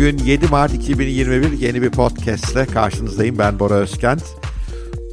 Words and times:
Bugün 0.00 0.18
7 0.18 0.46
Mart 0.46 0.74
2021 0.74 1.52
yeni 1.52 1.82
bir 1.82 1.90
podcastle 1.90 2.66
karşınızdayım. 2.66 3.38
Ben 3.38 3.58
Bora 3.58 3.74
Özkent. 3.74 4.22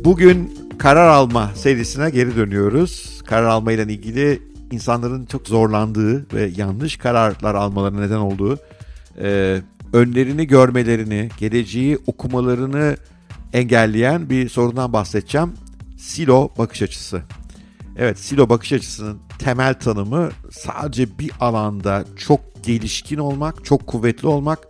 Bugün 0.04 0.58
karar 0.80 1.08
alma 1.08 1.52
serisine 1.56 2.10
geri 2.10 2.36
dönüyoruz. 2.36 3.22
Karar 3.26 3.44
alma 3.44 3.72
ile 3.72 3.84
ilgili 3.84 4.42
insanların 4.72 5.26
çok 5.26 5.48
zorlandığı 5.48 6.34
ve 6.34 6.52
yanlış 6.56 6.98
kararlar 6.98 7.56
almalarına 7.56 8.00
neden 8.00 8.18
olduğu, 8.18 8.60
e, 9.22 9.62
önlerini 9.94 10.48
görmelerini, 10.48 11.30
geleceği 11.38 11.98
okumalarını 12.08 12.98
engelleyen 13.54 14.30
bir 14.30 14.50
sorundan 14.50 14.94
bahsedeceğim. 14.94 15.54
Silo 15.98 16.50
bakış 16.58 16.82
açısı. 16.82 17.22
Evet, 17.98 18.20
silo 18.20 18.50
bakış 18.50 18.74
açısının 18.74 19.18
temel 19.40 19.74
tanımı 19.74 20.30
sadece 20.52 21.20
bir 21.20 21.32
alanda 21.40 22.06
çok 22.18 22.64
gelişkin 22.64 23.18
olmak, 23.18 23.66
çok 23.66 23.88
kuvvetli 23.88 24.28
olmak 24.28 24.67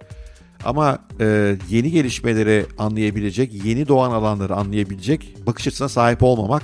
ama 0.63 0.99
e, 1.19 1.57
yeni 1.69 1.91
gelişmeleri 1.91 2.65
anlayabilecek, 2.77 3.65
yeni 3.65 3.87
doğan 3.87 4.11
alanları 4.11 4.55
anlayabilecek 4.55 5.35
bakış 5.47 5.67
açısına 5.67 5.89
sahip 5.89 6.23
olmamak 6.23 6.63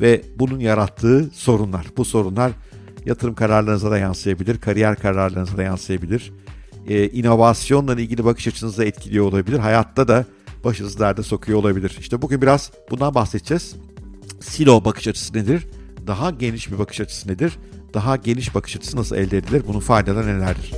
ve 0.00 0.22
bunun 0.38 0.60
yarattığı 0.60 1.30
sorunlar. 1.32 1.86
Bu 1.96 2.04
sorunlar 2.04 2.52
yatırım 3.04 3.34
kararlarınıza 3.34 3.90
da 3.90 3.98
yansıyabilir, 3.98 4.60
kariyer 4.60 4.96
kararlarınıza 4.96 5.56
da 5.56 5.62
yansıyabilir. 5.62 6.32
E, 6.88 7.08
inovasyonla 7.08 8.00
ilgili 8.00 8.24
bakış 8.24 8.48
açınızı 8.48 8.84
etkiliyor 8.84 9.24
olabilir. 9.24 9.58
Hayatta 9.58 10.08
da 10.08 10.24
başınızı 10.64 10.98
derde 10.98 11.22
sokuyor 11.22 11.58
olabilir. 11.58 11.96
İşte 12.00 12.22
bugün 12.22 12.42
biraz 12.42 12.70
bundan 12.90 13.14
bahsedeceğiz. 13.14 13.76
Silo 14.40 14.84
bakış 14.84 15.08
açısı 15.08 15.34
nedir? 15.34 15.66
Daha 16.06 16.30
geniş 16.30 16.72
bir 16.72 16.78
bakış 16.78 17.00
açısı 17.00 17.28
nedir? 17.28 17.58
Daha 17.94 18.16
geniş 18.16 18.54
bakış 18.54 18.76
açısı 18.76 18.96
nasıl 18.96 19.16
elde 19.16 19.38
edilir? 19.38 19.62
Bunun 19.68 19.80
faydaları 19.80 20.26
nelerdir? 20.26 20.72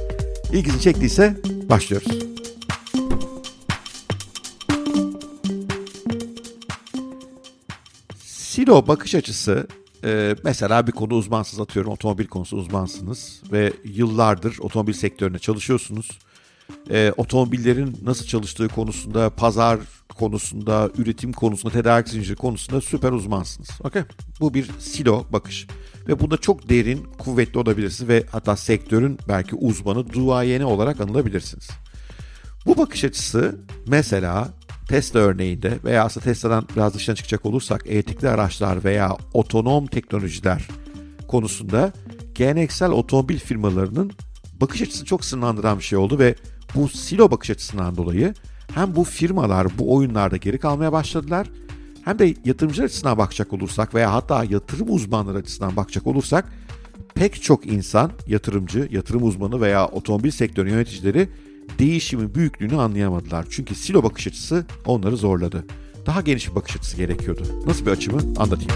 İlginizi 0.53 0.81
çektiyse 0.81 1.37
başlıyoruz. 1.69 2.36
Silo 8.25 8.86
bakış 8.86 9.14
açısı 9.14 9.66
e, 10.05 10.36
mesela 10.44 10.86
bir 10.86 10.92
konu 10.92 11.14
uzmansınız 11.14 11.61
atıyorum 11.61 11.92
otomobil 11.92 12.27
konusu 12.27 12.56
uzmansınız 12.56 13.42
ve 13.53 13.72
yıllardır 13.84 14.58
otomobil 14.61 14.92
sektöründe 14.92 15.38
çalışıyorsunuz. 15.38 16.19
E, 16.91 17.12
otomobillerin 17.16 17.98
nasıl 18.03 18.27
çalıştığı 18.27 18.69
konusunda, 18.69 19.31
pazar 19.31 19.81
konusunda, 20.08 20.91
üretim 20.98 21.33
konusunda, 21.33 21.72
tedarik 21.72 22.08
zinciri 22.08 22.36
konusunda 22.36 22.81
süper 22.81 23.12
uzmansınız. 23.12 23.69
Okay? 23.84 24.03
Bu 24.41 24.55
bir 24.55 24.70
silo 24.78 25.25
bakış. 25.33 25.66
Ve 26.08 26.20
bunda 26.20 26.36
çok 26.36 26.69
derin, 26.69 27.05
kuvvetli 27.19 27.58
olabilirsiniz 27.58 28.08
ve 28.08 28.25
hatta 28.31 28.56
sektörün 28.56 29.19
belki 29.28 29.56
uzmanı, 29.56 30.12
duayeni 30.12 30.64
olarak 30.64 31.00
anılabilirsiniz. 31.00 31.69
Bu 32.67 32.77
bakış 32.77 33.05
açısı 33.05 33.61
mesela 33.86 34.48
Tesla 34.89 35.20
örneğinde 35.20 35.78
veya 35.84 36.05
aslında 36.05 36.25
Tesla'dan 36.25 36.64
biraz 36.77 36.95
dışına 36.95 37.14
çıkacak 37.14 37.47
olursak 37.47 37.86
elektrikli 37.86 38.28
araçlar 38.28 38.84
veya 38.84 39.17
otonom 39.34 39.86
teknolojiler 39.86 40.69
konusunda 41.28 41.92
geleneksel 42.34 42.91
otomobil 42.91 43.39
firmalarının 43.39 44.12
bakış 44.61 44.83
açısını 44.83 45.06
çok 45.06 45.25
sınırlandıran 45.25 45.78
bir 45.78 45.84
şey 45.84 45.98
oldu 45.98 46.19
ve 46.19 46.34
bu 46.75 46.89
silo 46.89 47.31
bakış 47.31 47.50
açısından 47.50 47.97
dolayı 47.97 48.34
hem 48.75 48.97
bu 48.97 49.05
firmalar 49.05 49.78
bu 49.78 49.94
oyunlarda 49.94 50.37
geri 50.37 50.59
kalmaya 50.59 50.93
başladılar 50.93 51.47
hem 52.04 52.19
de 52.19 52.34
yatırımcılar 52.44 52.84
açısından 52.84 53.19
bakacak 53.19 53.53
olursak 53.53 53.94
veya 53.94 54.12
hatta 54.12 54.44
yatırım 54.44 54.94
uzmanları 54.94 55.38
açısından 55.38 55.77
bakacak 55.77 56.06
olursak 56.06 56.53
pek 57.15 57.43
çok 57.43 57.66
insan, 57.66 58.10
yatırımcı, 58.27 58.88
yatırım 58.91 59.25
uzmanı 59.25 59.60
veya 59.60 59.87
otomobil 59.87 60.31
sektörü 60.31 60.71
yöneticileri 60.71 61.28
değişimin 61.78 62.34
büyüklüğünü 62.34 62.77
anlayamadılar. 62.77 63.47
Çünkü 63.50 63.75
silo 63.75 64.03
bakış 64.03 64.27
açısı 64.27 64.66
onları 64.84 65.16
zorladı. 65.16 65.65
Daha 66.06 66.21
geniş 66.21 66.50
bir 66.50 66.54
bakış 66.54 66.77
açısı 66.77 66.97
gerekiyordu. 66.97 67.43
Nasıl 67.66 67.87
bir 67.87 67.91
açımı 67.91 68.19
anlatayım. 68.19 68.72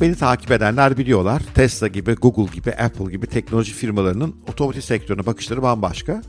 Beni 0.00 0.14
takip 0.14 0.50
edenler 0.50 0.96
biliyorlar. 0.96 1.42
Tesla 1.54 1.88
gibi, 1.88 2.14
Google 2.14 2.54
gibi, 2.54 2.72
Apple 2.72 3.12
gibi 3.12 3.26
teknoloji 3.26 3.72
firmalarının 3.72 4.36
otomotiv 4.52 4.80
sektörüne 4.80 5.26
bakışları 5.26 5.62
bambaşka. 5.62 6.22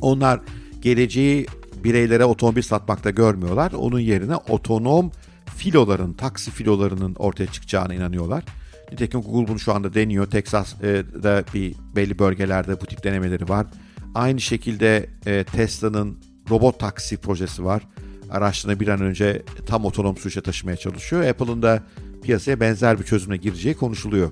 Onlar 0.00 0.40
geleceği 0.82 1.46
bireylere 1.84 2.24
otomobil 2.24 2.62
satmakta 2.62 3.10
görmüyorlar. 3.10 3.72
Onun 3.72 4.00
yerine 4.00 4.36
otonom 4.36 5.12
filoların, 5.56 6.12
taksi 6.12 6.50
filolarının 6.50 7.14
ortaya 7.14 7.46
çıkacağına 7.46 7.94
inanıyorlar. 7.94 8.44
Nitekim 8.92 9.22
Google 9.22 9.48
bunu 9.48 9.58
şu 9.58 9.74
anda 9.74 9.94
deniyor. 9.94 10.26
Texas'da 10.26 11.44
bir 11.54 11.74
belli 11.96 12.18
bölgelerde 12.18 12.80
bu 12.80 12.86
tip 12.86 13.04
denemeleri 13.04 13.48
var. 13.48 13.66
Aynı 14.14 14.40
şekilde 14.40 15.06
e, 15.26 15.44
Tesla'nın 15.44 16.18
robot 16.50 16.80
taksi 16.80 17.16
projesi 17.16 17.64
var. 17.64 17.82
Araçlarını 18.30 18.80
bir 18.80 18.88
an 18.88 19.00
önce 19.00 19.42
tam 19.66 19.84
otonom 19.84 20.16
sürüşe 20.16 20.40
taşımaya 20.40 20.76
çalışıyor. 20.76 21.24
Apple'ın 21.24 21.62
da 21.62 21.82
piyasaya 22.22 22.60
benzer 22.60 22.98
bir 22.98 23.04
çözümle 23.04 23.36
gireceği 23.36 23.74
konuşuluyor. 23.74 24.30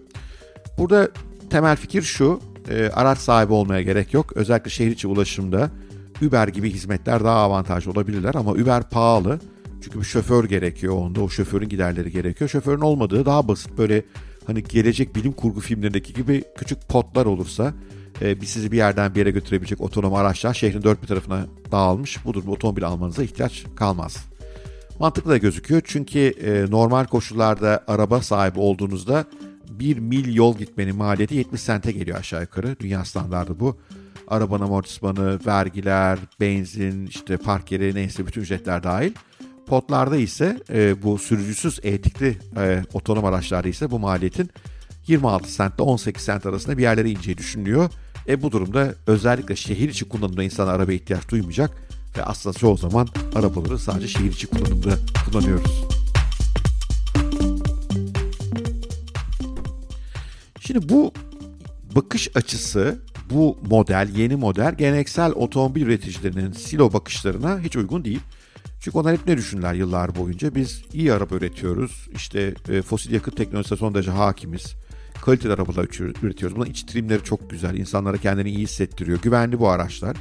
Burada 0.79 1.09
temel 1.51 1.77
fikir 1.77 2.03
şu, 2.03 2.41
e, 2.69 2.91
araç 2.93 3.19
sahibi 3.19 3.53
olmaya 3.53 3.83
gerek 3.83 4.15
yok. 4.15 4.37
Özellikle 4.37 4.71
şehir 4.71 4.91
içi 4.91 5.07
ulaşımda 5.09 5.71
Uber 6.23 6.49
gibi 6.49 6.71
hizmetler 6.71 7.25
daha 7.25 7.39
avantajlı 7.39 7.91
olabilirler 7.91 8.35
ama 8.35 8.53
Uber 8.53 8.83
pahalı. 8.91 9.41
Çünkü 9.83 9.99
bir 9.99 10.05
şoför 10.05 10.45
gerekiyor 10.45 10.95
onda, 10.95 11.21
o 11.21 11.29
şoförün 11.29 11.69
giderleri 11.69 12.11
gerekiyor. 12.11 12.51
Şoförün 12.51 12.81
olmadığı 12.81 13.27
daha 13.27 13.49
basit 13.49 13.79
böyle 13.79 14.05
hani 14.47 14.63
gelecek 14.63 15.17
bilim 15.17 15.33
kurgu 15.33 15.61
filmlerindeki 15.61 16.13
gibi 16.15 16.45
küçük 16.57 16.89
potlar 16.89 17.27
olursa 17.27 17.75
e, 18.21 18.41
bir 18.41 18.47
sizi 18.47 18.73
bir 18.73 18.77
yerden 18.77 19.15
bir 19.15 19.19
yere 19.19 19.31
götürebilecek 19.31 19.81
otonom 19.81 20.15
araçlar 20.15 20.55
şehrin 20.55 20.83
dört 20.83 21.03
bir 21.03 21.07
tarafına 21.07 21.47
dağılmış. 21.73 22.25
Bu 22.25 22.35
durumda 22.35 22.51
otomobil 22.51 22.87
almanıza 22.87 23.23
ihtiyaç 23.23 23.65
kalmaz. 23.77 24.25
Mantıklı 24.99 25.31
da 25.31 25.37
gözüküyor 25.37 25.83
çünkü 25.85 26.19
e, 26.19 26.71
normal 26.71 27.05
koşullarda 27.05 27.85
araba 27.87 28.23
sahibi 28.23 28.61
olduğunuzda 28.61 29.25
1 29.71 29.99
mil 29.99 30.35
yol 30.35 30.59
gitmenin 30.59 30.97
maliyeti 30.97 31.35
70 31.35 31.61
sente 31.61 31.93
geliyor 31.93 32.19
aşağı 32.19 32.41
yukarı. 32.41 32.77
Dünya 32.81 33.05
standardı 33.05 33.61
bu. 33.61 33.77
Arabanın 34.29 34.65
amortismanı, 34.65 35.39
vergiler, 35.47 36.19
benzin, 36.41 37.07
işte 37.07 37.37
park 37.37 37.73
yeri 37.73 37.95
neyse 37.95 38.27
bütün 38.27 38.41
ücretler 38.41 38.83
dahil. 38.83 39.13
Potlarda 39.72 40.16
ise 40.16 40.60
e, 40.71 41.03
bu 41.03 41.19
sürücüsüz 41.19 41.81
elektrikli 41.83 42.38
e, 42.56 42.83
otonom 42.93 43.25
araçlarda 43.25 43.69
ise 43.69 43.91
bu 43.91 43.99
maliyetin 43.99 44.50
26 45.06 45.53
sent 45.53 45.75
ile 45.75 45.83
18 45.83 46.22
sent 46.22 46.47
arasında 46.47 46.78
bir 46.78 46.83
yerlere 46.83 47.10
ineceği 47.10 47.38
düşünülüyor. 47.38 47.91
E 48.28 48.43
bu 48.43 48.53
durumda 48.53 48.94
özellikle 49.06 49.56
şehir 49.56 49.88
içi 49.88 50.09
kullanımda 50.09 50.43
insan 50.43 50.69
araba 50.69 50.93
ihtiyaç 50.93 51.28
duymayacak 51.28 51.71
ve 52.19 52.25
aslında 52.25 52.59
çoğu 52.59 52.77
zaman 52.77 53.09
arabaları 53.34 53.78
sadece 53.78 54.09
şehir 54.09 54.32
içi 54.32 54.47
kullanımda 54.47 54.99
kullanıyoruz. 55.25 55.84
Şimdi 60.61 60.88
bu 60.88 61.12
bakış 61.97 62.28
açısı, 62.34 63.03
bu 63.31 63.59
model, 63.71 64.09
yeni 64.16 64.37
model 64.37 64.75
geleneksel 64.75 65.32
otomobil 65.32 65.82
üreticilerinin 65.82 66.53
silo 66.53 66.93
bakışlarına 66.93 67.61
hiç 67.61 67.77
uygun 67.77 68.05
değil. 68.05 68.21
Çünkü 68.81 68.99
onlar 68.99 69.12
hep 69.12 69.27
ne 69.27 69.37
düşünürler 69.37 69.75
yıllar 69.75 70.15
boyunca? 70.15 70.55
Biz 70.55 70.83
iyi 70.93 71.12
araba 71.12 71.34
üretiyoruz. 71.34 72.09
İşte 72.15 72.55
e, 72.69 72.83
fosil 72.83 73.12
yakıt 73.12 73.37
teknolojisine 73.37 73.79
son 73.79 73.94
derece 73.94 74.11
hakimiz. 74.11 74.75
Kaliteli 75.25 75.53
arabalar 75.53 75.85
üretiyoruz. 76.23 76.56
Bunların 76.56 76.73
iç 76.73 76.82
trimleri 76.82 77.25
çok 77.25 77.50
güzel. 77.50 77.75
İnsanlara 77.75 78.17
kendini 78.17 78.50
iyi 78.50 78.59
hissettiriyor. 78.59 79.19
Güvenli 79.23 79.59
bu 79.59 79.69
araçlar. 79.69 80.17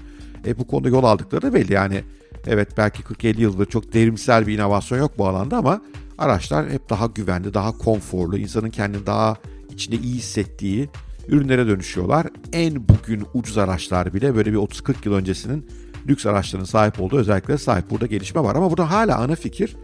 E, 0.46 0.58
bu 0.58 0.68
konuda 0.68 0.90
yol 0.90 1.04
aldıkları 1.04 1.42
da 1.42 1.54
belli. 1.54 1.74
Yani 1.74 2.04
evet 2.48 2.70
belki 2.78 3.04
40-50 3.04 3.42
yıldır 3.42 3.66
çok 3.66 3.94
devrimsel 3.94 4.48
bir 4.48 4.54
inovasyon 4.54 5.00
yok 5.00 5.18
bu 5.18 5.28
alanda 5.28 5.58
ama 5.58 5.82
araçlar 6.18 6.70
hep 6.70 6.90
daha 6.90 7.06
güvenli, 7.06 7.54
daha 7.54 7.78
konforlu, 7.78 8.38
insanın 8.38 8.70
kendini 8.70 9.06
daha 9.06 9.38
içinde 9.74 9.96
iyi 9.96 10.16
hissettiği 10.16 10.90
ürünlere 11.28 11.68
dönüşüyorlar. 11.68 12.28
En 12.54 12.88
bugün 12.90 13.24
ucuz 13.34 13.58
araçlar 13.58 14.14
bile 14.14 14.36
böyle 14.36 14.52
bir 14.52 14.58
30-40 14.58 14.96
yıl 15.06 15.14
öncesinin 15.14 15.68
lüks 16.08 16.26
araçların 16.26 16.66
sahip 16.66 17.02
olduğu 17.02 17.18
özelliklere 17.18 17.58
sahip. 17.58 17.90
Burada 17.90 18.06
gelişme 18.06 18.44
var 18.44 18.56
ama 18.56 18.70
burada 18.70 18.92
hala 18.92 19.18
ana 19.18 19.36
fikir 19.36 19.76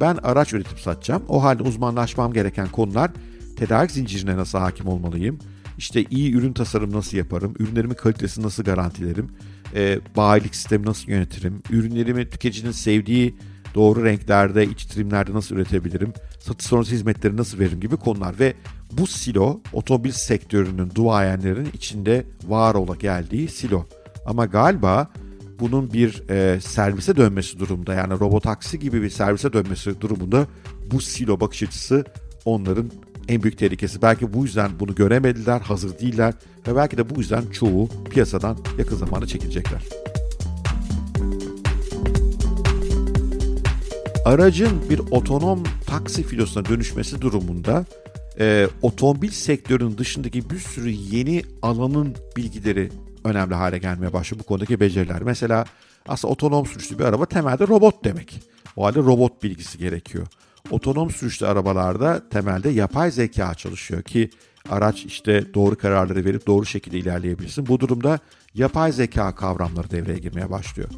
ben 0.00 0.16
araç 0.22 0.52
üretip 0.52 0.80
satacağım. 0.80 1.22
O 1.28 1.42
halde 1.42 1.62
uzmanlaşmam 1.62 2.32
gereken 2.32 2.68
konular 2.68 3.10
tedarik 3.56 3.90
zincirine 3.90 4.36
nasıl 4.36 4.58
hakim 4.58 4.86
olmalıyım? 4.86 5.38
İşte 5.78 6.04
iyi 6.10 6.34
ürün 6.34 6.52
tasarım 6.52 6.92
nasıl 6.92 7.16
yaparım? 7.16 7.54
Ürünlerimin 7.58 7.94
kalitesini 7.94 8.44
nasıl 8.44 8.62
garantilerim? 8.62 9.28
E, 9.74 10.00
bayilik 10.16 10.54
sistemi 10.54 10.86
nasıl 10.86 11.08
yönetirim? 11.08 11.62
Ürünlerimi 11.70 12.30
tüketicinin 12.30 12.70
sevdiği 12.70 13.36
doğru 13.74 14.04
renklerde, 14.04 14.66
iç 14.66 14.84
trimlerde 14.84 15.34
nasıl 15.34 15.56
üretebilirim? 15.56 16.12
Satış 16.40 16.66
sonrası 16.66 16.92
hizmetleri 16.92 17.36
nasıl 17.36 17.58
veririm 17.58 17.80
gibi 17.80 17.96
konular 17.96 18.38
ve 18.38 18.54
bu 18.92 19.06
silo 19.06 19.60
otomobil 19.72 20.10
sektörünün 20.10 20.90
duayenlerin 20.94 21.68
içinde 21.74 22.24
var 22.46 22.74
ola 22.74 22.94
geldiği 22.94 23.48
silo. 23.48 23.86
Ama 24.26 24.46
galiba 24.46 25.10
bunun 25.60 25.92
bir 25.92 26.28
e, 26.30 26.60
servise 26.60 27.16
dönmesi 27.16 27.58
durumda 27.58 27.94
yani 27.94 28.12
robotaksi 28.12 28.78
gibi 28.78 29.02
bir 29.02 29.10
servise 29.10 29.52
dönmesi 29.52 30.00
durumunda 30.00 30.46
bu 30.90 31.00
silo 31.00 31.40
bakış 31.40 31.62
açısı 31.62 32.04
onların 32.44 32.90
en 33.28 33.42
büyük 33.42 33.58
tehlikesi. 33.58 34.02
Belki 34.02 34.32
bu 34.32 34.44
yüzden 34.44 34.70
bunu 34.80 34.94
göremediler, 34.94 35.60
hazır 35.60 35.98
değiller 35.98 36.34
ve 36.66 36.76
belki 36.76 36.98
de 36.98 37.10
bu 37.10 37.20
yüzden 37.20 37.42
çoğu 37.46 37.88
piyasadan 38.10 38.58
yakın 38.78 38.96
zamanda 38.96 39.26
çekilecekler. 39.26 39.82
Aracın 44.24 44.90
bir 44.90 44.98
otonom 44.98 45.62
taksi 45.86 46.22
filosuna 46.22 46.64
dönüşmesi 46.64 47.20
durumunda 47.20 47.84
e, 48.38 48.68
otomobil 48.82 49.30
sektörünün 49.30 49.98
dışındaki 49.98 50.50
bir 50.50 50.58
sürü 50.58 50.90
yeni 50.90 51.42
alanın 51.62 52.16
bilgileri 52.36 52.88
önemli 53.24 53.54
hale 53.54 53.78
gelmeye 53.78 54.12
başlıyor 54.12 54.40
bu 54.40 54.46
konudaki 54.46 54.80
beceriler. 54.80 55.22
Mesela 55.22 55.64
aslında 56.08 56.32
otonom 56.32 56.66
sürüşlü 56.66 56.98
bir 56.98 57.04
araba 57.04 57.26
temelde 57.26 57.68
robot 57.68 58.04
demek. 58.04 58.42
O 58.76 58.84
halde 58.84 58.98
robot 58.98 59.42
bilgisi 59.42 59.78
gerekiyor. 59.78 60.26
Otonom 60.70 61.10
sürüşlü 61.10 61.46
arabalarda 61.46 62.28
temelde 62.28 62.70
yapay 62.70 63.10
zeka 63.10 63.54
çalışıyor 63.54 64.02
ki 64.02 64.30
araç 64.70 65.04
işte 65.04 65.54
doğru 65.54 65.78
kararları 65.78 66.24
verip 66.24 66.46
doğru 66.46 66.66
şekilde 66.66 66.98
ilerleyebilsin. 66.98 67.66
Bu 67.66 67.80
durumda 67.80 68.18
yapay 68.54 68.92
zeka 68.92 69.34
kavramları 69.34 69.90
devreye 69.90 70.18
girmeye 70.18 70.50
başlıyor. 70.50 70.88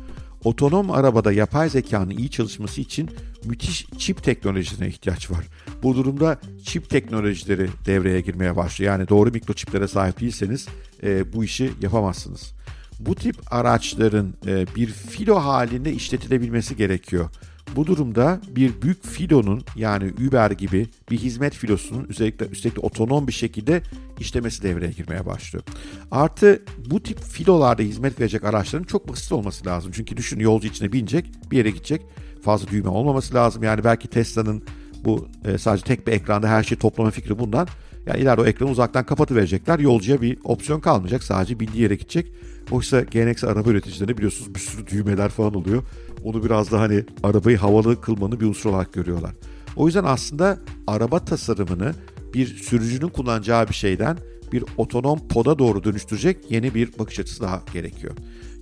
Otonom 0.44 0.90
arabada 0.90 1.32
yapay 1.32 1.70
zekanın 1.70 2.10
iyi 2.10 2.30
çalışması 2.30 2.80
için 2.80 3.10
müthiş 3.44 3.86
çip 3.98 4.22
teknolojisine 4.22 4.88
ihtiyaç 4.88 5.30
var. 5.30 5.44
Bu 5.82 5.96
durumda 5.96 6.40
çip 6.64 6.90
teknolojileri 6.90 7.68
devreye 7.86 8.20
girmeye 8.20 8.56
başlıyor. 8.56 8.92
Yani 8.92 9.08
doğru 9.08 9.30
mikroçiplere 9.30 9.88
sahip 9.88 10.20
değilseniz 10.20 10.68
e, 11.04 11.32
bu 11.32 11.44
işi 11.44 11.70
yapamazsınız. 11.82 12.54
Bu 13.00 13.14
tip 13.14 13.36
araçların 13.50 14.34
e, 14.46 14.66
bir 14.76 14.86
filo 14.86 15.36
halinde 15.36 15.92
işletilebilmesi 15.92 16.76
gerekiyor. 16.76 17.30
Bu 17.76 17.86
durumda 17.86 18.40
bir 18.48 18.82
büyük 18.82 19.06
filonun 19.06 19.62
yani 19.76 20.12
Uber 20.28 20.50
gibi 20.50 20.88
bir 21.10 21.18
hizmet 21.18 21.54
filosunun 21.54 22.06
özellikle 22.08 22.46
üstelik 22.46 22.84
otonom 22.84 23.28
bir 23.28 23.32
şekilde 23.32 23.82
işlemesi 24.20 24.62
devreye 24.62 24.92
girmeye 24.92 25.26
başlıyor. 25.26 25.64
Artı 26.10 26.62
bu 26.90 27.02
tip 27.02 27.20
filolarda 27.20 27.82
hizmet 27.82 28.20
verecek 28.20 28.44
araçların 28.44 28.84
çok 28.84 29.08
basit 29.08 29.32
olması 29.32 29.66
lazım. 29.66 29.92
Çünkü 29.94 30.16
düşün 30.16 30.40
yolcu 30.40 30.68
içine 30.68 30.92
binecek, 30.92 31.26
bir 31.50 31.56
yere 31.56 31.70
gidecek. 31.70 32.02
Fazla 32.42 32.68
düğme 32.68 32.88
olmaması 32.88 33.34
lazım. 33.34 33.62
Yani 33.62 33.84
belki 33.84 34.08
Tesla'nın 34.08 34.64
bu 35.04 35.28
e, 35.44 35.58
sadece 35.58 35.84
tek 35.84 36.06
bir 36.06 36.12
ekranda 36.12 36.48
her 36.48 36.62
şeyi 36.62 36.78
toplama 36.78 37.10
fikri 37.10 37.38
bundan. 37.38 37.68
Yani 38.06 38.20
ileride 38.20 38.40
o 38.40 38.46
ekranı 38.46 38.70
uzaktan 38.70 39.06
kapatıverecekler. 39.06 39.78
Yolcuya 39.78 40.22
bir 40.22 40.38
opsiyon 40.44 40.80
kalmayacak. 40.80 41.22
Sadece 41.22 41.60
bindiği 41.60 41.82
yere 41.82 41.94
gidecek. 41.94 42.32
Oysa 42.70 43.00
geleneksel 43.00 43.50
araba 43.50 43.70
üreticilerinde 43.70 44.16
biliyorsunuz 44.16 44.54
bir 44.54 44.60
sürü 44.60 44.86
düğmeler 44.86 45.28
falan 45.28 45.54
oluyor. 45.54 45.82
Onu 46.24 46.44
biraz 46.44 46.72
da 46.72 46.80
hani 46.80 47.04
arabayı 47.22 47.56
havalı 47.56 48.00
kılmanın 48.00 48.40
bir 48.40 48.46
unsur 48.46 48.70
olarak 48.70 48.92
görüyorlar. 48.92 49.32
O 49.76 49.86
yüzden 49.86 50.04
aslında 50.04 50.58
araba 50.86 51.18
tasarımını 51.18 51.92
bir 52.34 52.46
sürücünün 52.46 53.08
kullanacağı 53.08 53.68
bir 53.68 53.74
şeyden 53.74 54.18
bir 54.52 54.64
otonom 54.76 55.28
poda 55.28 55.58
doğru 55.58 55.84
dönüştürecek 55.84 56.50
yeni 56.50 56.74
bir 56.74 56.98
bakış 56.98 57.20
açısı 57.20 57.42
daha 57.42 57.62
gerekiyor. 57.72 58.14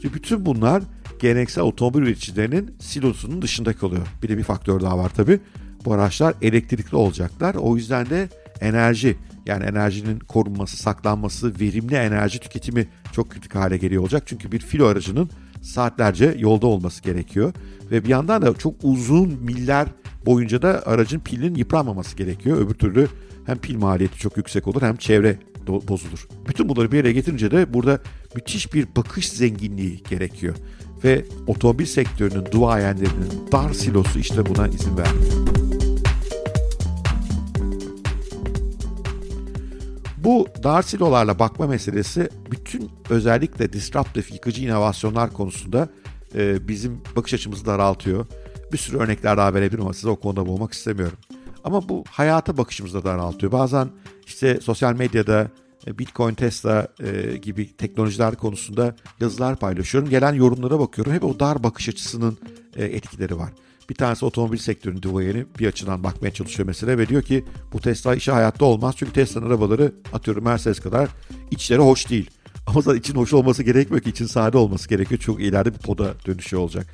Çünkü 0.02 0.14
bütün 0.14 0.46
bunlar 0.46 0.82
geleneksel 1.18 1.64
otomobil 1.64 2.02
üreticilerinin 2.02 2.74
silosunun 2.80 3.42
dışında 3.42 3.72
kalıyor. 3.72 4.06
Bir 4.22 4.28
de 4.28 4.38
bir 4.38 4.42
faktör 4.42 4.80
daha 4.80 4.98
var 4.98 5.12
tabii. 5.16 5.40
Bu 5.84 5.92
araçlar 5.92 6.34
elektrikli 6.42 6.96
olacaklar. 6.96 7.54
O 7.54 7.76
yüzden 7.76 8.10
de 8.10 8.28
enerji 8.60 9.16
yani 9.46 9.64
enerjinin 9.64 10.18
korunması, 10.18 10.76
saklanması, 10.76 11.60
verimli 11.60 11.94
enerji 11.94 12.40
tüketimi 12.40 12.86
çok 13.12 13.30
kritik 13.30 13.54
hale 13.54 13.76
geliyor 13.76 14.02
olacak. 14.02 14.22
Çünkü 14.26 14.52
bir 14.52 14.60
filo 14.60 14.86
aracının 14.86 15.30
saatlerce 15.62 16.34
yolda 16.38 16.66
olması 16.66 17.02
gerekiyor. 17.02 17.54
Ve 17.90 18.04
bir 18.04 18.08
yandan 18.08 18.42
da 18.42 18.54
çok 18.54 18.74
uzun 18.82 19.28
miller 19.28 19.88
boyunca 20.26 20.62
da 20.62 20.82
aracın 20.86 21.20
pilinin 21.20 21.54
yıpranmaması 21.54 22.16
gerekiyor. 22.16 22.56
Öbür 22.56 22.74
türlü 22.74 23.08
hem 23.46 23.58
pil 23.58 23.76
maliyeti 23.76 24.18
çok 24.18 24.36
yüksek 24.36 24.68
olur 24.68 24.82
hem 24.82 24.96
çevre 24.96 25.38
bozulur. 25.66 26.28
Bütün 26.48 26.68
bunları 26.68 26.92
bir 26.92 26.96
yere 26.96 27.12
getirince 27.12 27.50
de 27.50 27.74
burada 27.74 27.98
müthiş 28.34 28.74
bir 28.74 28.86
bakış 28.96 29.28
zenginliği 29.28 30.02
gerekiyor. 30.10 30.56
Ve 31.04 31.24
otomobil 31.46 31.86
sektörünün 31.86 32.46
duayenlerinin 32.52 33.52
dar 33.52 33.72
silosu 33.72 34.18
işte 34.18 34.46
buna 34.46 34.68
izin 34.68 34.96
vermiyor. 34.96 35.81
Bu 40.24 40.46
dar 40.62 40.82
silolarla 40.82 41.38
bakma 41.38 41.66
meselesi 41.66 42.28
bütün 42.50 42.90
özellikle 43.10 43.72
disruptif 43.72 44.32
yıkıcı 44.32 44.62
inovasyonlar 44.62 45.32
konusunda 45.32 45.88
e, 46.34 46.68
bizim 46.68 47.00
bakış 47.16 47.34
açımızı 47.34 47.66
daraltıyor. 47.66 48.26
Bir 48.72 48.78
sürü 48.78 48.98
örnekler 48.98 49.36
daha 49.36 49.54
verebilirim 49.54 49.84
ama 49.84 49.94
size 49.94 50.08
o 50.08 50.16
konuda 50.16 50.46
boğmak 50.46 50.72
istemiyorum. 50.72 51.18
Ama 51.64 51.88
bu 51.88 52.04
hayata 52.10 52.56
bakışımızı 52.56 52.98
da 52.98 53.04
daraltıyor. 53.04 53.52
Bazen 53.52 53.88
işte 54.26 54.60
sosyal 54.60 54.94
medyada 54.96 55.50
e, 55.86 55.98
Bitcoin, 55.98 56.34
Tesla 56.34 56.88
e, 57.00 57.36
gibi 57.36 57.76
teknolojiler 57.76 58.34
konusunda 58.34 58.96
yazılar 59.20 59.56
paylaşıyorum. 59.56 60.10
Gelen 60.10 60.34
yorumlara 60.34 60.78
bakıyorum. 60.78 61.12
Hep 61.12 61.24
o 61.24 61.40
dar 61.40 61.62
bakış 61.62 61.88
açısının 61.88 62.38
e, 62.76 62.84
etkileri 62.84 63.38
var. 63.38 63.52
Bir 63.92 63.96
tanesi 63.96 64.24
otomobil 64.24 64.58
sektörünün 64.58 65.02
duvarını 65.02 65.46
bir 65.58 65.66
açıdan 65.66 66.04
bakmaya 66.04 66.30
çalışıyor 66.30 66.66
mesela 66.66 66.98
ve 66.98 67.08
diyor 67.08 67.22
ki 67.22 67.44
bu 67.72 67.80
Tesla 67.80 68.14
işi 68.14 68.32
hayatta 68.32 68.64
olmaz. 68.64 68.94
Çünkü 68.98 69.12
Tesla'nın 69.12 69.46
arabaları 69.46 69.92
atıyorum 70.12 70.44
Mercedes 70.44 70.80
kadar 70.80 71.08
içleri 71.50 71.78
hoş 71.78 72.10
değil. 72.10 72.30
Ama 72.66 72.80
zaten 72.80 72.98
için 72.98 73.14
hoş 73.14 73.32
olması 73.32 73.62
gerekmiyor 73.62 74.02
ki 74.02 74.10
için 74.10 74.26
sade 74.26 74.58
olması 74.58 74.88
gerekiyor. 74.88 75.20
Çok 75.20 75.40
ileride 75.40 75.74
bir 75.74 75.78
poda 75.78 76.14
dönüşüyor 76.26 76.62
olacak. 76.62 76.86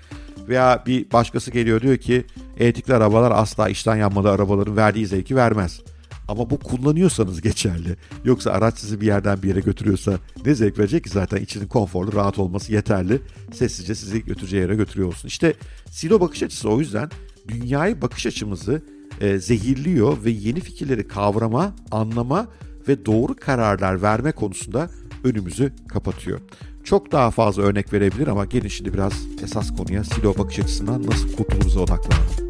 Veya 0.48 0.82
bir 0.86 1.12
başkası 1.12 1.50
geliyor 1.50 1.80
diyor 1.80 1.96
ki 1.96 2.24
elektrikli 2.58 2.94
arabalar 2.94 3.32
asla 3.34 3.68
içten 3.68 3.96
yanmalı 3.96 4.30
arabaların 4.30 4.76
verdiği 4.76 5.06
zevki 5.06 5.36
vermez. 5.36 5.80
Ama 6.28 6.50
bu 6.50 6.58
kullanıyorsanız 6.58 7.40
geçerli. 7.40 7.96
Yoksa 8.24 8.50
araç 8.50 8.78
sizi 8.78 9.00
bir 9.00 9.06
yerden 9.06 9.42
bir 9.42 9.48
yere 9.48 9.60
götürüyorsa 9.60 10.18
ne 10.46 10.54
zevk 10.54 10.78
verecek 10.78 11.04
ki 11.04 11.10
zaten 11.10 11.42
içinin 11.42 11.66
konforlu, 11.66 12.12
rahat 12.12 12.38
olması 12.38 12.72
yeterli. 12.72 13.20
Sessizce 13.52 13.94
sizi 13.94 14.24
götüreceği 14.24 14.62
yere 14.62 14.74
götürüyor 14.74 15.08
olsun. 15.08 15.28
İşte 15.28 15.54
silo 15.90 16.20
bakış 16.20 16.42
açısı 16.42 16.70
o 16.70 16.80
yüzden 16.80 17.10
dünyayı 17.48 18.02
bakış 18.02 18.26
açımızı 18.26 18.82
e, 19.20 19.38
zehirliyor 19.38 20.24
ve 20.24 20.30
yeni 20.30 20.60
fikirleri 20.60 21.08
kavrama, 21.08 21.74
anlama 21.90 22.48
ve 22.88 23.06
doğru 23.06 23.36
kararlar 23.36 24.02
verme 24.02 24.32
konusunda 24.32 24.90
önümüzü 25.24 25.72
kapatıyor. 25.88 26.40
Çok 26.84 27.12
daha 27.12 27.30
fazla 27.30 27.62
örnek 27.62 27.92
verebilir 27.92 28.26
ama 28.26 28.44
gelin 28.44 28.68
şimdi 28.68 28.94
biraz 28.94 29.12
esas 29.42 29.76
konuya 29.76 30.04
silo 30.04 30.38
bakış 30.38 30.58
açısından 30.58 31.06
nasıl 31.06 31.36
kurtuluruz'a 31.36 31.80
odaklanalım. 31.80 32.47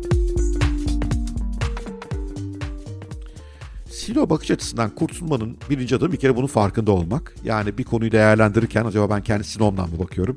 Silo 4.09 4.31
bakış 4.31 4.51
açısından 4.51 4.91
kurtulmanın 4.91 5.57
birinci 5.71 5.97
adımı 5.97 6.13
bir 6.13 6.19
kere 6.19 6.37
bunun 6.37 6.47
farkında 6.47 6.93
olmak. 6.93 7.35
Yani 7.45 7.79
bir 7.79 7.85
konuyu 7.85 8.13
değerlendirirken 8.13 8.85
acaba 8.85 9.11
ben 9.17 9.23
kendi 9.23 9.45
sinomdan 9.45 9.91
mı 9.91 9.99
bakıyorum? 9.99 10.37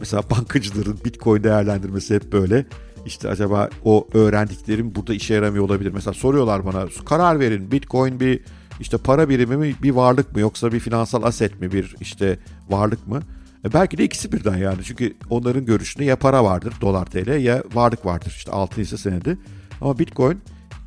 Mesela 0.00 0.22
bankacıların 0.30 0.98
bitcoin 1.04 1.44
değerlendirmesi 1.44 2.14
hep 2.14 2.32
böyle. 2.32 2.66
İşte 3.06 3.28
acaba 3.28 3.68
o 3.84 4.08
öğrendiklerim 4.14 4.94
burada 4.94 5.14
işe 5.14 5.34
yaramıyor 5.34 5.64
olabilir. 5.64 5.92
Mesela 5.94 6.14
soruyorlar 6.14 6.66
bana 6.66 6.86
karar 7.04 7.40
verin 7.40 7.70
bitcoin 7.70 8.20
bir 8.20 8.40
işte 8.80 8.98
para 8.98 9.28
birimi 9.28 9.56
mi 9.56 9.74
bir 9.82 9.90
varlık 9.90 10.34
mı 10.34 10.40
yoksa 10.40 10.72
bir 10.72 10.80
finansal 10.80 11.22
aset 11.22 11.60
mi 11.60 11.72
bir 11.72 11.96
işte 12.00 12.38
varlık 12.70 13.06
mı? 13.06 13.20
E 13.64 13.72
belki 13.72 13.98
de 13.98 14.04
ikisi 14.04 14.32
birden 14.32 14.56
yani 14.56 14.78
çünkü 14.84 15.14
onların 15.30 15.64
görüşünde 15.64 16.04
ya 16.04 16.16
para 16.16 16.44
vardır 16.44 16.74
dolar 16.80 17.06
tl 17.06 17.28
ya 17.28 17.62
varlık 17.74 18.06
vardır 18.06 18.34
işte 18.36 18.50
altın 18.50 18.82
ise 18.82 18.96
senedi. 18.96 19.38
Ama 19.80 19.98
bitcoin 19.98 20.40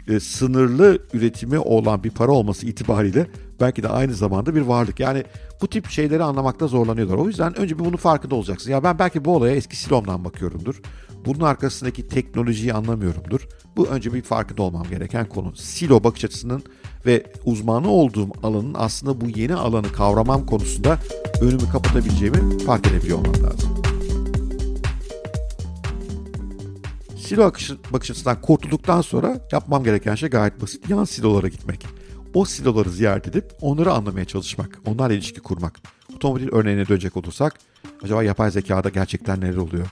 e, 0.08 0.20
sınırlı 0.20 1.00
üretimi 1.14 1.60
olan 1.60 2.04
bir 2.04 2.10
para 2.10 2.32
olması 2.32 2.66
itibariyle 2.66 3.28
belki 3.60 3.84
de 3.84 3.90
aynı 3.90 4.14
zamanda 4.14 4.56
bir 4.56 4.62
varlık. 4.62 5.00
Yani 5.00 5.24
bu 5.62 5.68
tip 5.68 5.90
şeyleri 5.90 6.24
anlamakta 6.24 6.68
zorlanıyorlar. 6.68 7.18
O 7.18 7.28
yüzden 7.28 7.58
önce 7.60 7.80
bir 7.80 7.86
bunun 7.86 7.98
farkında 7.98 8.36
olacaksın. 8.36 8.72
Ya 8.72 8.84
ben 8.84 9.00
belki 9.00 9.26
bu 9.26 9.36
olaya 9.36 9.56
eski 9.56 9.76
silomdan 9.76 10.26
bakıyorumdur. 10.26 10.82
Bunun 11.26 11.40
arkasındaki 11.40 12.08
teknolojiyi 12.08 12.74
anlamıyorumdur. 12.74 13.48
Bu 13.78 13.88
önce 13.88 14.14
bir 14.14 14.22
farkında 14.22 14.62
olmam 14.62 14.88
gereken 14.90 15.30
konu. 15.30 15.56
Silo 15.56 16.04
bakış 16.04 16.26
açısının 16.26 16.64
ve 17.06 17.24
uzmanı 17.46 17.90
olduğum 17.90 18.30
alanın 18.44 18.76
aslında 18.78 19.22
bu 19.22 19.30
yeni 19.40 19.56
alanı 19.56 19.92
kavramam 19.92 20.46
konusunda 20.46 20.98
önümü 21.42 21.70
kapatabileceğimi 21.72 22.60
fark 22.60 22.88
edebiliyor 22.88 23.18
olmam 23.18 23.44
lazım. 23.44 23.71
Silo 27.32 27.46
bakış 27.92 28.12
açısından 28.12 28.42
kurtulduktan 28.42 29.02
sonra 29.02 29.48
yapmam 29.52 29.84
gereken 29.84 30.16
şey 30.16 30.30
gayet 30.30 30.62
basit. 30.62 30.90
Yan 30.90 31.04
silolara 31.04 31.48
gitmek. 31.48 31.86
O 32.34 32.46
siloları 32.46 32.90
ziyaret 32.90 33.28
edip 33.28 33.52
onları 33.62 33.92
anlamaya 33.92 34.26
çalışmak. 34.26 34.80
Onlarla 34.86 35.14
ilişki 35.14 35.40
kurmak. 35.40 35.80
Otomobil 36.16 36.48
örneğine 36.52 36.88
dönecek 36.88 37.18
olursak 37.18 37.60
acaba 38.04 38.24
yapay 38.24 38.52
zekada 38.52 38.90
gerçekten 38.90 39.42
neler 39.42 39.56
oluyor? 39.56 39.88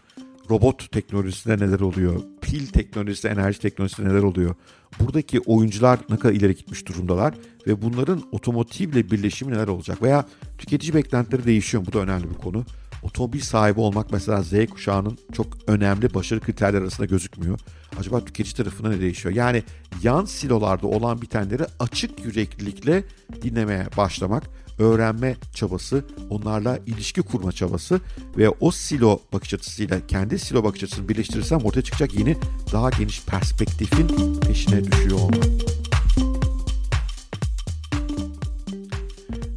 Robot 0.49 0.91
teknolojisinde 0.91 1.57
neler 1.57 1.79
oluyor? 1.79 2.21
Pil 2.41 2.67
teknolojisinde, 2.67 3.33
enerji 3.33 3.59
teknolojisinde 3.59 4.09
neler 4.09 4.23
oluyor? 4.23 4.55
Buradaki 4.99 5.39
oyuncular 5.39 5.99
ne 6.09 6.17
kadar 6.17 6.33
ileri 6.33 6.55
gitmiş 6.55 6.87
durumdalar 6.87 7.33
ve 7.67 7.81
bunların 7.81 8.21
otomotivle 8.31 9.11
birleşimi 9.11 9.53
neler 9.53 9.67
olacak? 9.67 10.01
Veya 10.01 10.25
tüketici 10.57 10.93
beklentileri 10.93 11.45
değişiyor 11.45 11.83
mu? 11.83 11.87
Bu 11.87 11.93
da 11.93 11.99
önemli 11.99 12.29
bir 12.29 12.35
konu. 12.35 12.65
Otomobil 13.03 13.41
sahibi 13.41 13.79
olmak 13.79 14.11
mesela 14.11 14.43
Z 14.43 14.53
kuşağının 14.69 15.17
çok 15.33 15.47
önemli 15.67 16.13
başarı 16.13 16.39
kriterleri 16.39 16.81
arasında 16.81 17.07
gözükmüyor. 17.07 17.59
Acaba 17.99 18.25
tüketici 18.25 18.55
tarafına 18.55 18.89
ne 18.89 18.99
değişiyor? 18.99 19.35
Yani 19.35 19.63
yan 20.03 20.25
silolarda 20.25 20.87
olan 20.87 21.21
bitenleri 21.21 21.63
açık 21.79 22.25
yüreklilikle 22.25 23.03
dinlemeye 23.41 23.87
başlamak, 23.97 24.43
öğrenme 24.79 25.35
çabası, 25.53 26.05
onlarla 26.29 26.79
ilişki 26.85 27.21
kurma 27.21 27.51
çabası 27.51 28.01
ve 28.37 28.49
o 28.49 28.71
silo 28.71 29.19
bakış 29.33 29.53
açısıyla 29.53 30.07
kendi 30.07 30.39
silo 30.39 30.63
bakış 30.63 30.83
açısını 30.83 31.09
birleştirirsem 31.09 31.59
ortaya 31.59 31.81
çıkacak 31.81 32.13
yeni 32.13 32.37
daha 32.73 32.89
geniş 32.89 33.25
perspektifin 33.25 34.39
peşine 34.39 34.83
düşüyor 34.83 35.19
olmak. 35.19 35.68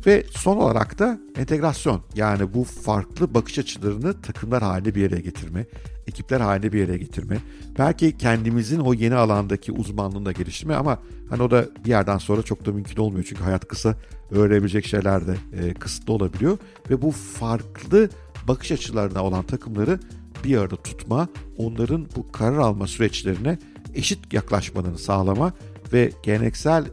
Ve 0.06 0.24
son 0.30 0.56
olarak 0.56 0.98
da 0.98 1.20
entegrasyon 1.36 2.00
yani 2.14 2.54
bu 2.54 2.64
farklı 2.64 3.34
bakış 3.34 3.58
açılarını 3.58 4.20
takımlar 4.20 4.62
haline 4.62 4.94
bir 4.94 5.00
yere 5.00 5.20
getirme, 5.20 5.66
ekipler 6.06 6.40
haline 6.40 6.72
bir 6.72 6.78
yere 6.78 6.96
getirme. 6.96 7.38
Belki 7.78 8.18
kendimizin 8.18 8.80
o 8.80 8.94
yeni 8.94 9.14
alandaki 9.14 9.72
uzmanlığını 9.72 10.26
da 10.26 10.32
geliştirme 10.32 10.74
ama 10.74 10.98
hani 11.30 11.42
o 11.42 11.50
da 11.50 11.66
bir 11.84 11.90
yerden 11.90 12.18
sonra 12.18 12.42
çok 12.42 12.66
da 12.66 12.72
mümkün 12.72 12.96
olmuyor. 12.96 13.24
Çünkü 13.28 13.42
hayat 13.42 13.68
kısa, 13.68 13.94
öğrenebilecek 14.30 14.86
şeyler 14.86 15.26
de 15.26 15.36
e, 15.52 15.74
kısıtlı 15.74 16.12
olabiliyor. 16.12 16.58
Ve 16.90 17.02
bu 17.02 17.10
farklı 17.10 18.08
bakış 18.48 18.72
açılarına 18.72 19.24
olan 19.24 19.42
takımları 19.42 20.00
bir 20.44 20.56
arada 20.56 20.76
tutma, 20.76 21.28
onların 21.56 22.06
bu 22.16 22.32
karar 22.32 22.58
alma 22.58 22.86
süreçlerine 22.86 23.58
eşit 23.94 24.32
yaklaşmalarını 24.32 24.98
sağlama 24.98 25.52
ve 25.92 26.12
geleneksel 26.22 26.84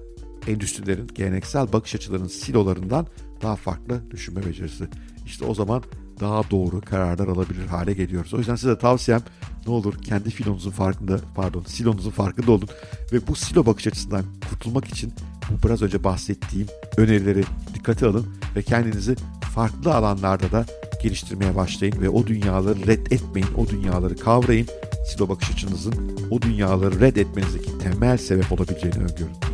endüstrilerin, 0.48 1.08
geleneksel 1.08 1.74
bakış 1.74 1.96
açılarının 1.96 2.27
silolarından 2.27 3.08
daha 3.41 3.55
farklı 3.55 4.12
düşünme 4.12 4.46
becerisi. 4.46 4.88
İşte 5.25 5.46
o 5.46 5.53
zaman 5.53 5.84
daha 6.19 6.50
doğru 6.51 6.81
kararlar 6.81 7.27
alabilir 7.27 7.67
hale 7.67 7.93
geliyoruz. 7.93 8.34
O 8.34 8.38
yüzden 8.38 8.55
size 8.55 8.77
tavsiyem 8.77 9.22
ne 9.67 9.74
olur 9.74 9.93
kendi 10.03 10.29
filonuzun 10.29 10.72
farkında, 10.72 11.19
pardon 11.36 11.63
silonuzun 11.67 12.12
farkında 12.12 12.51
olun 12.51 12.69
ve 13.13 13.27
bu 13.27 13.36
silo 13.36 13.65
bakış 13.65 13.88
açısından 13.88 14.25
kurtulmak 14.50 14.86
için 14.86 15.13
bu 15.50 15.67
biraz 15.67 15.81
önce 15.81 16.03
bahsettiğim 16.03 16.67
önerileri 16.98 17.43
dikkate 17.74 18.05
alın 18.05 18.27
ve 18.55 18.62
kendinizi 18.62 19.15
farklı 19.55 19.96
alanlarda 19.96 20.51
da 20.51 20.65
geliştirmeye 21.03 21.55
başlayın 21.55 22.01
ve 22.01 22.10
o 22.10 22.27
dünyaları 22.27 22.88
red 22.88 23.08
etmeyin, 23.12 23.50
o 23.58 23.67
dünyaları 23.67 24.15
kavrayın. 24.15 24.67
Silo 25.05 25.29
bakış 25.29 25.51
açınızın 25.51 25.93
o 26.31 26.41
dünyaları 26.41 27.00
red 27.00 27.15
etmenizdeki 27.15 27.77
temel 27.77 28.17
sebep 28.17 28.51
olabileceğini 28.51 28.98
öngörün. 28.98 29.49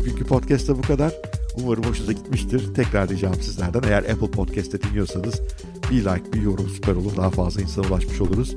Bugünkü 0.00 0.24
podcast'ta 0.24 0.78
bu 0.78 0.82
kadar. 0.82 1.12
Umarım 1.56 1.84
hoşunuza 1.84 2.12
gitmiştir. 2.12 2.74
Tekrar 2.74 3.08
diyeceğim 3.08 3.34
sizlerden 3.34 3.82
eğer 3.82 4.02
Apple 4.02 4.30
Podcast'te 4.30 4.82
dinliyorsanız 4.82 5.34
bir 5.90 6.04
like, 6.04 6.32
bir 6.32 6.42
yorum 6.42 6.68
süper 6.68 6.92
olur. 6.92 7.16
Daha 7.16 7.30
fazla 7.30 7.60
insana 7.60 7.86
ulaşmış 7.88 8.20
oluruz. 8.20 8.56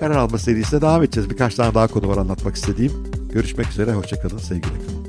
Karar 0.00 0.16
alma 0.16 0.38
serisine 0.38 0.80
devam 0.80 1.02
edeceğiz. 1.02 1.30
Birkaç 1.30 1.54
tane 1.54 1.74
daha 1.74 1.86
konu 1.86 2.08
var 2.08 2.16
anlatmak 2.16 2.56
istediğim. 2.56 2.92
Görüşmek 3.32 3.68
üzere, 3.68 3.92
hoşçakalın, 3.92 4.38
sevgiyle 4.38 4.74
kalın. 4.86 4.99